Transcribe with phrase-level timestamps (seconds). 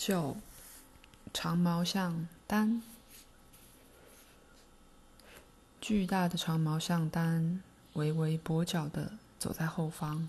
[0.00, 0.34] 九，
[1.30, 2.80] 长毛象丹。
[5.78, 7.62] 巨大的长毛象丹
[7.92, 10.26] 微微跛脚地走在后方，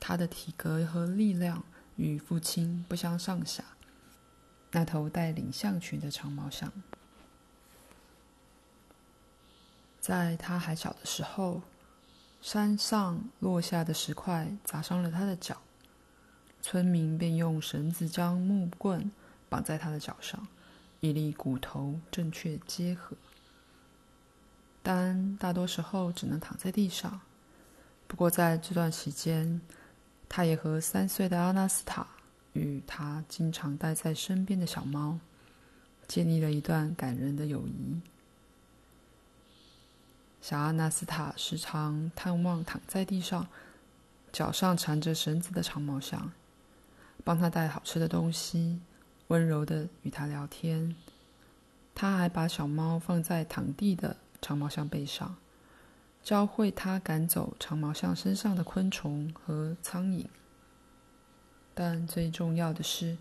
[0.00, 1.62] 他的体格和力量
[1.94, 3.62] 与父亲不相上下。
[4.72, 6.72] 那头带领象群的长毛象，
[10.00, 11.62] 在他还小的时候，
[12.42, 15.62] 山上落下的石块砸伤了他的脚，
[16.68, 19.08] 村民便用绳子将木棍
[19.48, 20.48] 绑在他的脚上，
[20.98, 23.16] 以利骨头正确结合。
[24.82, 27.20] 丹大多时候只能躺在地上，
[28.08, 29.60] 不过在这段期间，
[30.28, 32.04] 他也和三岁的阿纳斯塔
[32.52, 35.20] 与他经常待在身边的小猫
[36.08, 38.00] 建立了一段感人的友谊。
[40.42, 43.46] 小阿纳斯塔时常探望躺在地上、
[44.32, 46.32] 脚上缠着绳子的长毛象，
[47.26, 48.78] 帮他带好吃的东西，
[49.26, 50.94] 温柔地与他聊天。
[51.92, 55.34] 他还把小猫放在躺地的长毛象背上，
[56.22, 60.24] 教会他赶走长毛象身上的昆虫和苍蝇。
[61.74, 63.18] 但最重要的是，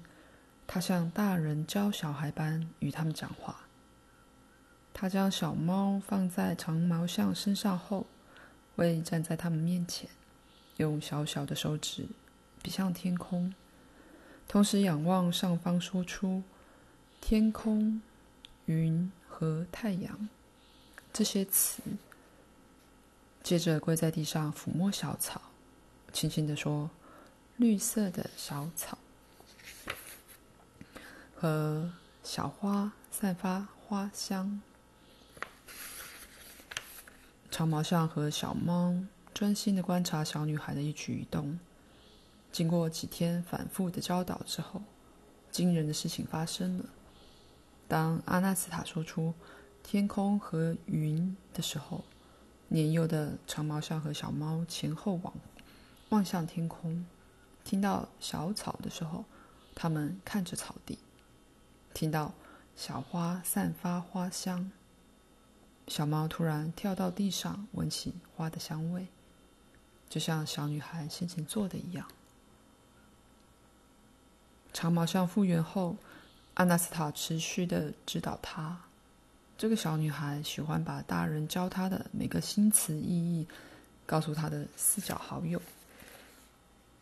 [0.67, 3.61] 他像大人教小孩般与他们讲话。
[4.93, 8.05] 他将小猫放在长毛象身上后，
[8.75, 10.07] 会站在他们面前，
[10.77, 12.05] 用小小的手指
[12.61, 13.51] 比向天空，
[14.47, 16.43] 同时仰望上方，说出
[17.19, 18.01] “天空、
[18.65, 20.29] 云和太阳”
[21.11, 21.81] 这些词。
[23.43, 25.41] 接着跪在地上抚摸小草，
[26.11, 26.89] 轻轻地说
[27.57, 28.97] ：“绿色的小草
[31.35, 31.91] 和
[32.23, 34.61] 小花散发花香。”
[37.51, 38.95] 长毛象和小猫
[39.33, 41.59] 专心地观察小女孩的一举一动。
[42.55, 44.81] 经过几天反复的教导之后，
[45.51, 46.85] 惊人的事情发生了。
[47.85, 49.33] 当阿纳斯塔说出
[49.83, 52.05] “天空和云”的时候，
[52.69, 55.33] 年幼的长毛象和小猫前后望
[56.07, 57.03] 望向天空；
[57.65, 59.25] 听到“小草”的时候，
[59.75, 60.95] 它们看着草地；
[61.93, 62.33] 听到
[62.77, 64.71] “小花散发花香”。
[65.89, 69.07] 小猫突然跳到地上，闻起花的香味，
[70.07, 72.07] 就像小女孩先前做的一样。
[74.75, 75.95] 长毛象复原后，
[76.55, 78.77] 阿纳斯塔持续的指导她。
[79.57, 83.47] 这个小女孩喜欢把大人教她的每个新词意义
[84.05, 85.61] 告诉她的四脚好友。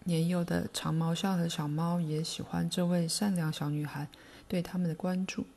[0.03, 4.07] 年幼的长毛象和小猫也喜欢这位善良小女孩
[4.47, 5.47] 对他们的关注，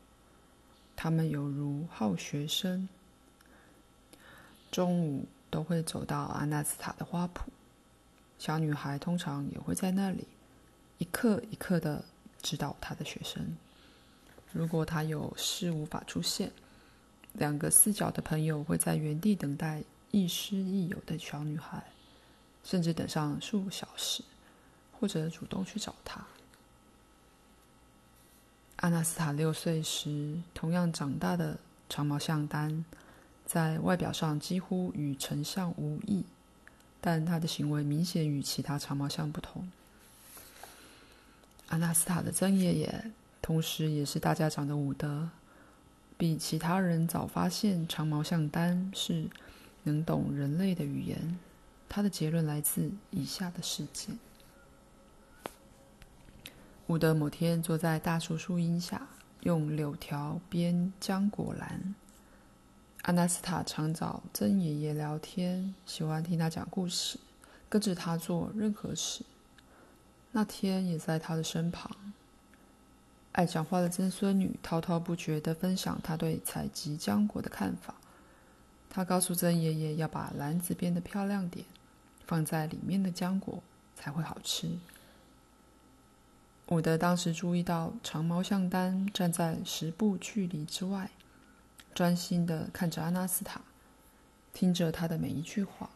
[0.97, 2.89] 他们犹如好学生。
[4.73, 7.41] 中午都会走到阿纳斯塔的花圃，
[8.39, 10.27] 小女孩通常也会在那里，
[10.99, 12.05] 一刻一刻的
[12.43, 13.57] 指导他的学生。
[14.53, 16.53] 如果他有事无法出现，
[17.33, 21.85] 两个四角的朋友会在原地等待亦师亦友的小女孩，
[22.65, 24.23] 甚至等上数小时，
[24.99, 26.27] 或者主动去找她。
[28.77, 31.59] 阿纳斯塔六岁时，同样长大的
[31.89, 32.85] 长毛象丹。
[33.45, 36.25] 在外表上几乎与成像无异，
[37.01, 39.71] 但他的行为明显与其他长毛象不同。
[41.69, 43.11] 阿纳斯塔的曾爷爷，
[43.43, 45.29] 同时也是大家长的伍德，
[46.17, 49.29] 比其他人早发现长毛象丹是
[49.83, 51.39] 能懂人类的语言。
[51.89, 54.17] 他的结论来自以下的事件：
[56.87, 59.09] 伍德某天坐在大树树荫下，
[59.41, 61.95] 用柳条编浆果篮。
[63.03, 67.19] 阿纳斯塔常找曾爷爷聊天，喜欢听他讲故事，
[67.69, 69.25] 跟着他做任何事。
[70.37, 71.91] 那天也在他的身旁。
[73.33, 77.95] 爱讲话的曾孙女滔滔不绝地分享她对采集浆果的看法。
[78.91, 81.65] 她告诉曾爷爷，要把篮子变得漂亮点，
[82.27, 83.63] 放在里面的浆果
[83.95, 84.77] 才会好吃。
[86.67, 91.11] 伍德当时注意到长毛象丹站在十步距离之外。
[91.95, 93.63] 专心地看着阿纳斯塔，
[94.53, 95.89] 听着他的每一句话，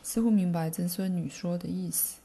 [0.00, 2.20] 似乎明白曾孙女说的意思。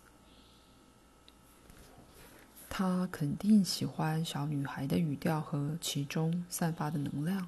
[2.75, 7.47] 他肯定喜欢小女孩的语调和其中散发的能量。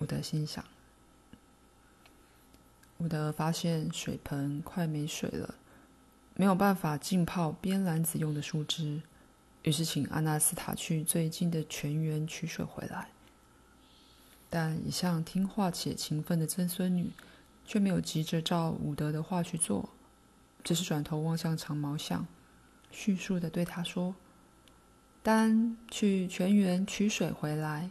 [0.00, 0.64] 伍德心想。
[2.98, 5.56] 伍德发现水盆快没水了，
[6.36, 9.02] 没有办法浸泡编篮子用的树枝，
[9.64, 13.08] 于是请阿纳斯塔去最近的泉源取水回来。
[14.48, 17.10] 但一向听话且勤奋的曾孙女，
[17.66, 19.88] 却没有急着照伍德的话去做，
[20.62, 22.24] 只是转头望向长毛象，
[22.90, 24.14] 叙述地对他说
[25.22, 27.90] ：“丹去泉源取水回来，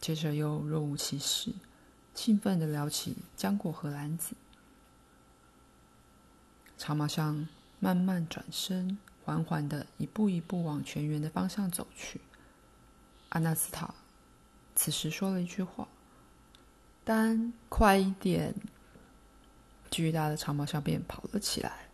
[0.00, 1.52] 接着又若无其事，
[2.14, 4.34] 兴奋地聊起浆果和篮子。
[6.76, 7.48] 长毛象
[7.80, 12.20] 慢慢转身，缓缓地一步一步往泉源的方向走去。
[13.30, 13.94] 阿纳斯塔
[14.74, 15.88] 此时说了一句话
[17.04, 18.54] ：“丹，快一点！”
[19.90, 21.85] 巨大的长毛象便跑了起来。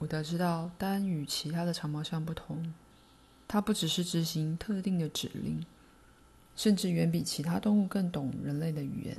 [0.00, 2.72] 伍德知道，丹与其他的长毛象不同，
[3.48, 5.64] 它不只是执行特定的指令，
[6.54, 9.16] 甚至远比其他动物更懂人类的语言。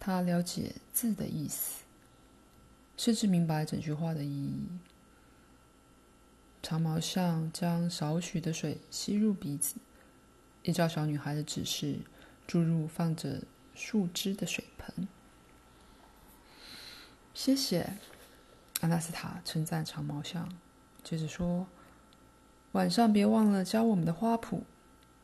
[0.00, 1.84] 它了解字的意思，
[2.96, 4.66] 甚至明白整句话的意义。
[6.60, 9.76] 长毛象将少许的水吸入鼻子，
[10.64, 12.00] 依照小女孩的指示，
[12.46, 13.42] 注入放着
[13.74, 15.06] 树枝的水盆。
[17.32, 17.98] 谢谢，
[18.80, 20.48] 阿纳斯塔称赞长毛象，
[21.02, 21.66] 接着说
[22.72, 24.60] ：“晚上别忘了教我们的花圃。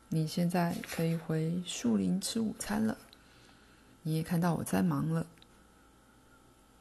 [0.09, 2.97] 你现在可以回树林吃午餐了。
[4.01, 5.27] 你也看到我在忙了。”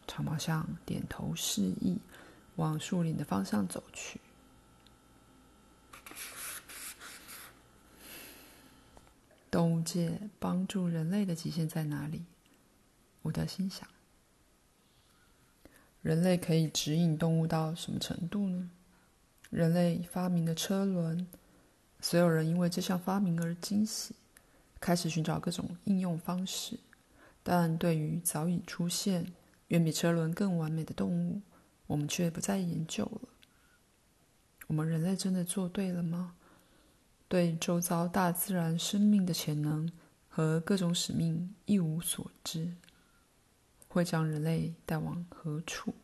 [0.06, 1.98] 长毛象点头示意，
[2.56, 4.20] 往树林的方向走去。
[9.50, 12.24] 动物界帮助人类的极限在哪里？
[13.22, 13.86] 伍德心想。
[16.02, 18.70] 人类可以指引动物到什么程度呢？
[19.50, 21.26] 人类发明了车轮，
[22.00, 24.14] 所有人因为这项发明而惊喜，
[24.80, 26.78] 开始寻找各种应用方式。
[27.42, 29.32] 但对于早已出现、
[29.68, 31.40] 远比车轮更完美的动物，
[31.86, 33.28] 我们却不再研究了。
[34.68, 36.34] 我们人类真的做对了吗？
[37.28, 39.90] 对周遭大自然生命的潜能
[40.28, 42.72] 和各种使命一无所知，
[43.90, 45.94] 会将人类带往何处？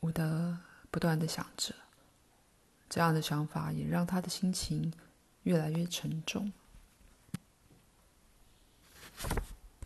[0.00, 0.58] 伍德
[0.90, 1.74] 不断的想着
[2.88, 4.92] 这样的想法也让他的心情
[5.44, 6.52] 越来越沉重。